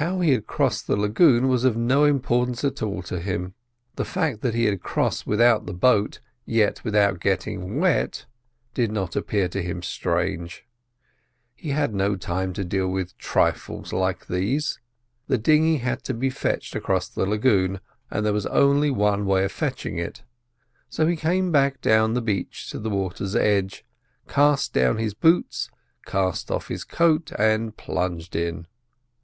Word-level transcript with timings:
How 0.00 0.20
he 0.20 0.30
had 0.30 0.46
crossed 0.46 0.86
the 0.86 0.96
lagoon 0.96 1.46
was 1.46 1.64
of 1.64 1.76
no 1.76 2.04
importance 2.04 2.64
at 2.64 2.80
all 2.82 3.02
to 3.02 3.20
him; 3.20 3.52
the 3.96 4.04
fact 4.06 4.40
that 4.40 4.54
he 4.54 4.64
had 4.64 4.80
crossed 4.82 5.26
without 5.26 5.66
the 5.66 5.74
boat, 5.74 6.20
yet 6.46 6.82
without 6.84 7.20
getting 7.20 7.78
wet, 7.78 8.24
did 8.72 8.90
not 8.90 9.14
appear 9.14 9.48
to 9.50 9.62
him 9.62 9.82
strange. 9.82 10.64
He 11.54 11.68
had 11.72 11.92
no 11.94 12.16
time 12.16 12.54
to 12.54 12.64
deal 12.64 12.88
with 12.88 13.14
trifles 13.18 13.92
like 13.92 14.26
these. 14.26 14.80
The 15.28 15.36
dinghy 15.36 15.76
had 15.76 16.02
to 16.04 16.14
be 16.14 16.30
fetched 16.30 16.74
across 16.74 17.06
the 17.10 17.26
lagoon, 17.26 17.80
and 18.10 18.24
there 18.24 18.32
was 18.32 18.46
only 18.46 18.90
one 18.90 19.26
way 19.26 19.44
of 19.44 19.52
fetching 19.52 19.98
it. 19.98 20.22
So 20.88 21.06
he 21.06 21.14
came 21.14 21.52
back 21.52 21.82
down 21.82 22.14
the 22.14 22.22
beach 22.22 22.70
to 22.70 22.78
the 22.78 22.88
water's 22.88 23.36
edge, 23.36 23.84
cast 24.26 24.72
down 24.72 24.96
his 24.96 25.12
boots, 25.12 25.68
cast 26.06 26.50
off 26.50 26.68
his 26.68 26.84
coat, 26.84 27.32
and 27.38 27.76
plunged 27.76 28.34
in. 28.34 28.66